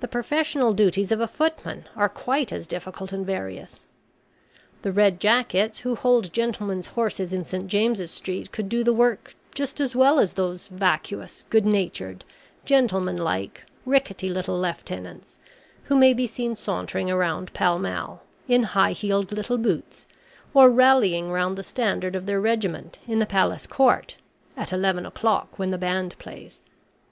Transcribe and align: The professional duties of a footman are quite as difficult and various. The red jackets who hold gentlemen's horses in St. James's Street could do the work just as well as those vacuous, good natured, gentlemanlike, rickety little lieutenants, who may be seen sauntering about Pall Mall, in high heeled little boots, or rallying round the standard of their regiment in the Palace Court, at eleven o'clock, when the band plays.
The 0.00 0.06
professional 0.06 0.74
duties 0.74 1.10
of 1.10 1.18
a 1.18 1.26
footman 1.26 1.86
are 1.96 2.10
quite 2.10 2.52
as 2.52 2.66
difficult 2.66 3.10
and 3.10 3.24
various. 3.24 3.80
The 4.82 4.92
red 4.92 5.18
jackets 5.18 5.78
who 5.78 5.94
hold 5.94 6.30
gentlemen's 6.34 6.88
horses 6.88 7.32
in 7.32 7.46
St. 7.46 7.66
James's 7.66 8.10
Street 8.10 8.52
could 8.52 8.68
do 8.68 8.84
the 8.84 8.92
work 8.92 9.34
just 9.54 9.80
as 9.80 9.96
well 9.96 10.18
as 10.20 10.34
those 10.34 10.68
vacuous, 10.68 11.46
good 11.48 11.64
natured, 11.64 12.22
gentlemanlike, 12.66 13.64
rickety 13.86 14.28
little 14.28 14.60
lieutenants, 14.60 15.38
who 15.84 15.96
may 15.96 16.12
be 16.12 16.26
seen 16.26 16.54
sauntering 16.54 17.10
about 17.10 17.54
Pall 17.54 17.78
Mall, 17.78 18.22
in 18.46 18.64
high 18.64 18.92
heeled 18.92 19.32
little 19.32 19.56
boots, 19.56 20.06
or 20.52 20.68
rallying 20.68 21.32
round 21.32 21.56
the 21.56 21.62
standard 21.62 22.14
of 22.14 22.26
their 22.26 22.42
regiment 22.42 22.98
in 23.08 23.20
the 23.20 23.24
Palace 23.24 23.66
Court, 23.66 24.18
at 24.54 24.70
eleven 24.70 25.06
o'clock, 25.06 25.58
when 25.58 25.70
the 25.70 25.78
band 25.78 26.14
plays. 26.18 26.60